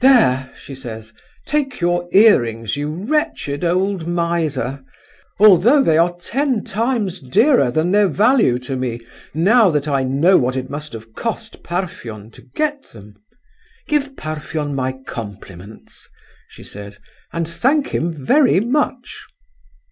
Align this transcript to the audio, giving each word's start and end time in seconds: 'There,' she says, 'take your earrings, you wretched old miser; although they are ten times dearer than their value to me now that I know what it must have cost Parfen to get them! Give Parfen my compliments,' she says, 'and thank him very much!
'There,' 0.00 0.50
she 0.56 0.74
says, 0.74 1.12
'take 1.46 1.80
your 1.80 2.08
earrings, 2.10 2.76
you 2.76 2.88
wretched 2.90 3.64
old 3.64 4.08
miser; 4.08 4.82
although 5.38 5.80
they 5.80 5.96
are 5.96 6.12
ten 6.16 6.64
times 6.64 7.20
dearer 7.20 7.70
than 7.70 7.92
their 7.92 8.08
value 8.08 8.58
to 8.58 8.74
me 8.74 8.98
now 9.34 9.70
that 9.70 9.86
I 9.86 10.02
know 10.02 10.36
what 10.36 10.56
it 10.56 10.68
must 10.68 10.94
have 10.94 11.12
cost 11.14 11.62
Parfen 11.62 12.32
to 12.32 12.42
get 12.42 12.82
them! 12.92 13.14
Give 13.86 14.16
Parfen 14.16 14.74
my 14.74 14.90
compliments,' 15.06 16.08
she 16.48 16.64
says, 16.64 16.98
'and 17.32 17.46
thank 17.46 17.94
him 17.94 18.12
very 18.12 18.58
much! 18.58 19.16